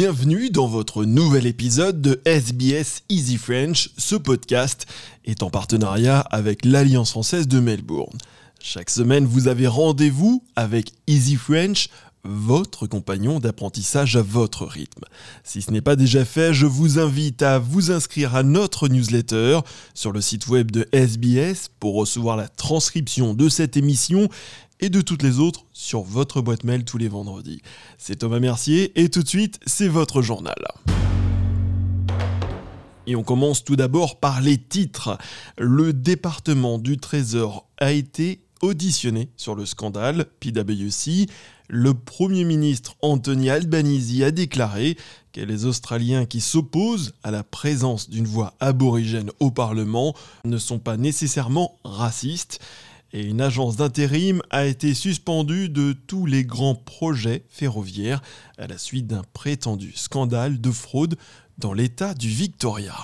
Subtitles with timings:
[0.00, 3.90] bienvenue dans votre nouvel épisode de SBS Easy French.
[3.98, 4.86] Ce podcast
[5.26, 8.16] est en partenariat avec l'Alliance française de Melbourne.
[8.62, 11.90] Chaque semaine, vous avez rendez-vous avec Easy French,
[12.24, 15.04] votre compagnon d'apprentissage à votre rythme.
[15.44, 19.60] Si ce n'est pas déjà fait, je vous invite à vous inscrire à notre newsletter
[19.92, 24.30] sur le site web de SBS pour recevoir la transcription de cette émission
[24.80, 27.62] et de toutes les autres sur votre boîte mail tous les vendredis.
[27.98, 30.56] C'est Thomas Mercier et tout de suite, c'est votre journal.
[33.06, 35.18] Et on commence tout d'abord par les titres.
[35.58, 41.26] Le département du Trésor a été auditionné sur le scandale PwC
[41.72, 44.96] le Premier ministre Anthony Albanese a déclaré
[45.32, 50.80] que les Australiens qui s'opposent à la présence d'une voix aborigène au Parlement ne sont
[50.80, 52.58] pas nécessairement racistes.
[53.12, 58.22] Et une agence d'intérim a été suspendue de tous les grands projets ferroviaires
[58.56, 61.16] à la suite d'un prétendu scandale de fraude
[61.58, 62.94] dans l'État du Victoria.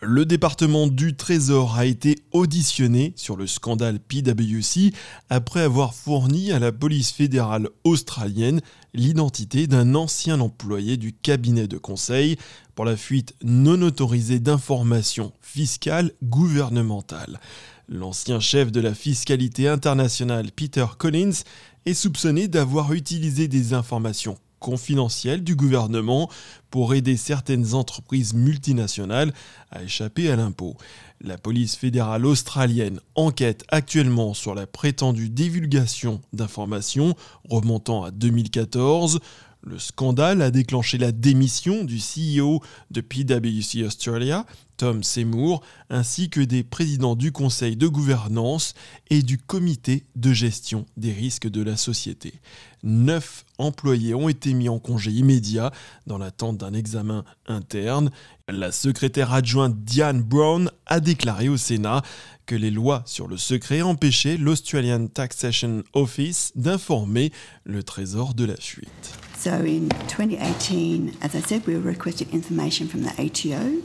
[0.00, 4.92] Le département du Trésor a été auditionné sur le scandale PwC
[5.30, 8.60] après avoir fourni à la police fédérale australienne
[8.94, 12.36] l'identité d'un ancien employé du cabinet de conseil
[12.74, 17.40] pour la fuite non autorisée d'informations fiscales gouvernementales.
[17.88, 21.42] L'ancien chef de la fiscalité internationale Peter Collins
[21.86, 26.30] est soupçonné d'avoir utilisé des informations confidentiel du gouvernement
[26.70, 29.34] pour aider certaines entreprises multinationales
[29.70, 30.76] à échapper à l'impôt.
[31.24, 37.14] La police fédérale australienne enquête actuellement sur la prétendue divulgation d'informations
[37.48, 39.20] remontant à 2014.
[39.64, 42.60] Le scandale a déclenché la démission du CEO
[42.90, 44.44] de PwC Australia,
[44.76, 48.74] Tom Seymour, ainsi que des présidents du conseil de gouvernance
[49.10, 52.34] et du comité de gestion des risques de la société.
[52.82, 55.70] Neuf employés ont été mis en congé immédiat
[56.08, 58.10] dans l'attente d'un examen interne.
[58.48, 62.02] La secrétaire adjointe Diane Brown a déclaré au Sénat
[62.46, 67.30] que les lois sur le secret empêchaient l'Australian Taxation Office d'informer
[67.62, 69.31] le Trésor de la fuite.
[69.42, 73.82] So in 2018, as I said, we requested information from the ATO.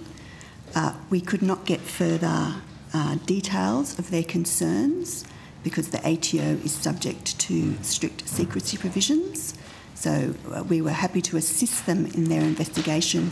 [0.76, 2.62] Uh, we could not get further
[2.94, 5.26] uh, details of their concerns
[5.64, 9.56] because the ATO is subject to strict secrecy provisions.
[9.96, 13.32] So uh, we were happy to assist them in their investigation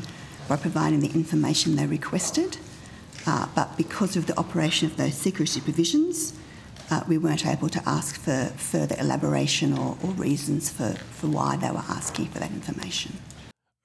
[0.49, 2.57] by providing the information they requested.
[3.27, 6.33] Uh, but because of the operation of those secrecy provisions,
[6.91, 11.57] uh, we weren't able to ask for further elaboration or, or reasons for, for why
[11.57, 13.11] they were asking for that information.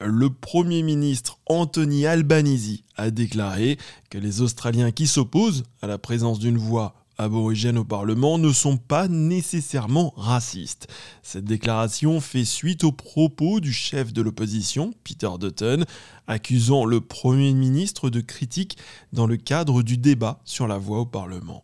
[0.03, 3.77] Le Premier ministre Anthony Albanese a déclaré
[4.09, 8.77] que les Australiens qui s'opposent à la présence d'une voix aborigène au Parlement ne sont
[8.77, 10.87] pas nécessairement racistes.
[11.21, 15.85] Cette déclaration fait suite aux propos du chef de l'opposition, Peter Dutton,
[16.27, 18.77] accusant le Premier ministre de critique
[19.13, 21.63] dans le cadre du débat sur la voix au Parlement.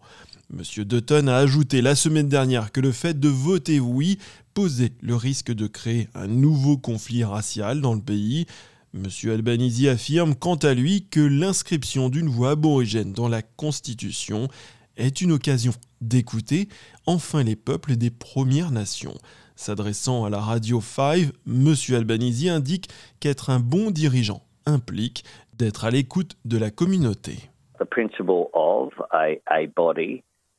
[0.54, 0.62] M.
[0.86, 4.18] Dutton a ajouté la semaine dernière que le fait de voter oui
[4.54, 8.46] posait le risque de créer un nouveau conflit racial dans le pays.
[8.94, 9.08] M.
[9.30, 14.48] Albanese affirme quant à lui que l'inscription d'une voix aborigène dans la Constitution
[14.96, 16.70] est une occasion d'écouter
[17.06, 19.18] enfin les peuples des Premières Nations.
[19.58, 21.76] S'adressant à la radio 5, M.
[21.94, 22.88] Albanese indique
[23.20, 27.34] qu'être un bon dirigeant implique d'être à l'écoute de la communauté.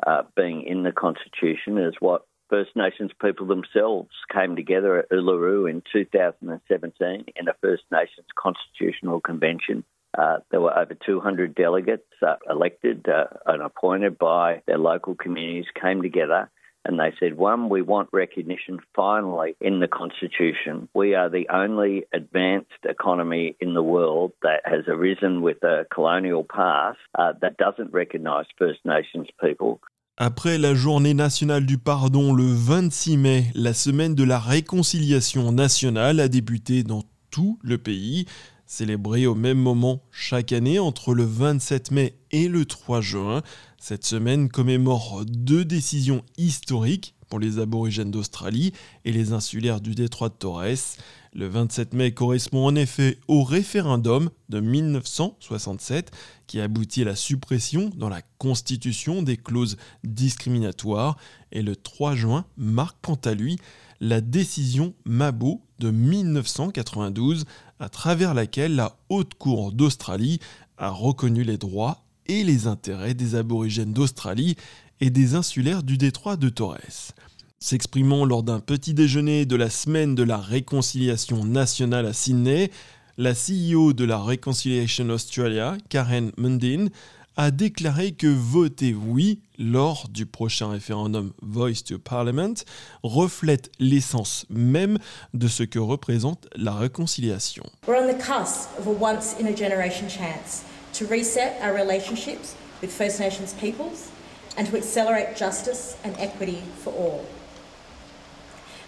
[0.06, 5.69] Uh, being in the Constitution is what First Nations people themselves came together at Uluru
[5.69, 9.84] in 2017 in a First Nations Constitutional Convention.
[10.16, 15.66] Uh, there were over 200 delegates uh, elected uh, and appointed by their local communities,
[15.81, 16.50] came together
[16.88, 20.88] and they said, one, we want recognition finally in the Constitution.
[20.94, 26.44] We are the only advanced economy in the world that has arisen with a colonial
[26.44, 29.81] past uh, that doesn't recognise First Nations people.
[30.17, 36.19] Après la journée nationale du pardon le 26 mai, la semaine de la réconciliation nationale
[36.19, 38.26] a débuté dans tout le pays.
[38.67, 43.43] Célébrée au même moment chaque année entre le 27 mai et le 3 juin,
[43.78, 48.72] cette semaine commémore deux décisions historiques pour les aborigènes d'Australie
[49.04, 50.96] et les insulaires du détroit de Torres.
[51.32, 56.10] Le 27 mai correspond en effet au référendum de 1967
[56.46, 61.16] qui aboutit à la suppression dans la Constitution des clauses discriminatoires
[61.52, 63.58] et le 3 juin marque quant à lui
[64.00, 67.44] la décision Mabo de 1992
[67.78, 70.40] à travers laquelle la Haute Cour d'Australie
[70.78, 74.56] a reconnu les droits et les intérêts des aborigènes d'Australie
[75.00, 77.12] et des insulaires du détroit de Torres.
[77.58, 82.70] S'exprimant lors d'un petit déjeuner de la semaine de la réconciliation nationale à Sydney,
[83.16, 86.88] la CEO de la Reconciliation Australia, Karen Mundin,
[87.36, 92.54] a déclaré que voter oui lors du prochain référendum Voice to Parliament
[93.02, 94.98] reflète l'essence même
[95.34, 97.64] de ce que représente la réconciliation.
[97.86, 100.64] We're on the cusp of a once in a generation chance
[100.99, 104.11] to reset our relationships with First Nations peoples
[104.56, 107.25] and to accelerate justice and equity for all.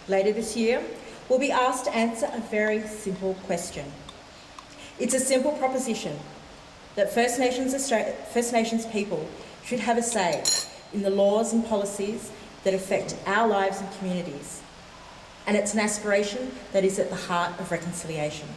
[0.09, 0.83] Later this year,
[1.29, 3.89] we'll be asked to answer a very simple question.
[4.99, 6.19] It's a simple proposition
[6.95, 9.25] that First Nations, Australia, First Nations people
[9.63, 10.43] should have a say
[10.91, 12.29] in the laws and policies
[12.65, 14.61] that affect our lives and communities.
[15.47, 18.49] And it's an aspiration that is at the heart of reconciliation.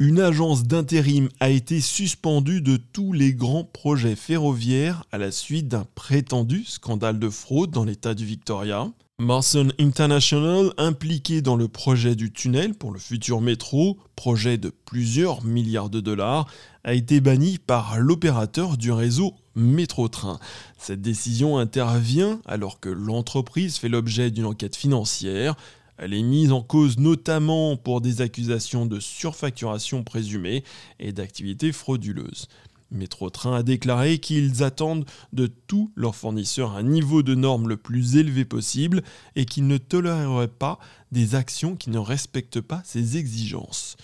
[0.00, 5.66] Une agence d'intérim a été suspendue de tous les grands projets ferroviaires à la suite
[5.66, 8.92] d'un prétendu scandale de fraude dans l'État du Victoria.
[9.18, 15.44] Marson International, impliqué dans le projet du tunnel pour le futur métro, projet de plusieurs
[15.44, 16.46] milliards de dollars,
[16.84, 20.38] a été banni par l'opérateur du réseau Métro-Train.
[20.78, 25.56] Cette décision intervient alors que l'entreprise fait l'objet d'une enquête financière.
[25.98, 30.62] Elle est mise en cause notamment pour des accusations de surfacturation présumée
[31.00, 32.46] et d'activités frauduleuses.
[32.90, 38.16] Métro-Train a déclaré qu'ils attendent de tous leurs fournisseurs un niveau de normes le plus
[38.16, 39.02] élevé possible
[39.36, 40.78] et qu'ils ne toléreraient pas
[41.12, 43.96] des actions qui ne respectent pas ces exigences.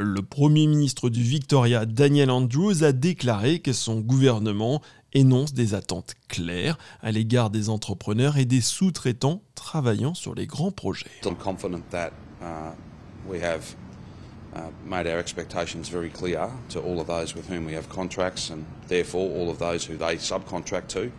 [0.00, 4.80] Le Premier ministre du Victoria, Daniel Andrews, a déclaré que son gouvernement
[5.18, 10.70] énonce des attentes claires à l'égard des entrepreneurs et des sous-traitants travaillant sur les grands
[10.70, 11.10] projets.
[14.54, 18.50] uh, made our expectations very clear to all of those with whom we have contracts
[18.50, 21.12] and therefore all of those who they subcontract to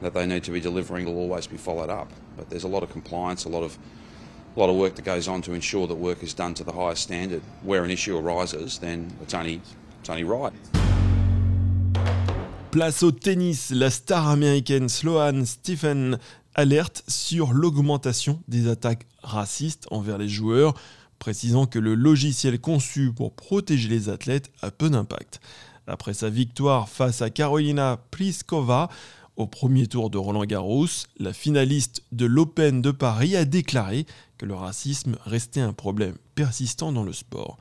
[0.00, 2.10] that they need to be delivering will always be followed up.
[2.36, 3.78] But there's a lot of compliance, a lot of
[4.56, 7.02] lot of work that goes on to ensure that work is done to the highest
[7.02, 7.42] standard.
[7.62, 9.60] Where an issue arises, then it's only
[10.00, 10.52] it's only right.
[12.72, 16.18] Place au tennis, la star américaine Sloane Stephen
[16.54, 20.72] alerte sur l'augmentation des attaques racistes envers les joueurs
[21.18, 25.42] précisant que le logiciel conçu pour protéger les athlètes a peu d'impact.
[25.86, 28.88] Après sa victoire face à Carolina Pliskova
[29.36, 30.86] au premier tour de Roland Garros,
[31.18, 34.06] la finaliste de l'Open de Paris a déclaré
[34.38, 37.58] que le racisme restait un problème persistant dans le sport.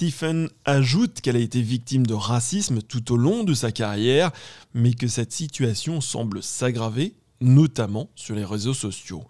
[0.00, 4.30] Stephen ajoute qu'elle a été victime de racisme tout au long de sa carrière,
[4.72, 9.24] mais que cette situation semble s'aggraver notamment sur les réseaux sociaux.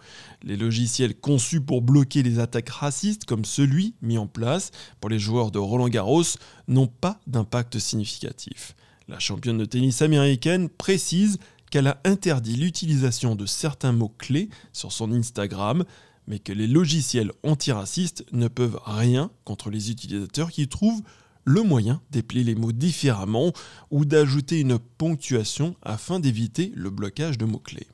[0.44, 4.70] Les logiciels conçus pour bloquer les attaques racistes, comme celui mis en place
[5.00, 6.22] pour les joueurs de Roland Garros,
[6.68, 8.76] n'ont pas d'impact significatif.
[9.08, 11.38] La championne de tennis américaine précise
[11.70, 15.84] qu'elle a interdit l'utilisation de certains mots-clés sur son Instagram,
[16.30, 21.02] mais que les logiciels antiracistes ne peuvent rien contre les utilisateurs qui trouvent
[21.44, 23.52] le moyen d'épeler les mots différemment
[23.90, 27.88] ou d'ajouter une ponctuation afin d'éviter le blocage de mots-clés.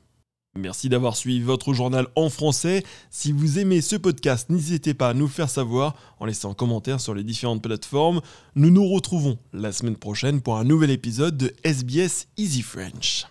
[0.55, 2.83] Merci d'avoir suivi votre journal en français.
[3.09, 7.01] Si vous aimez ce podcast, n'hésitez pas à nous faire savoir en laissant un commentaire
[7.01, 8.21] sur les différentes plateformes.
[8.55, 13.25] Nous nous retrouvons la semaine prochaine pour un nouvel épisode de SBS Easy French.